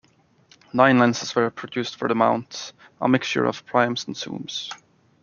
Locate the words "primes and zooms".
3.67-4.71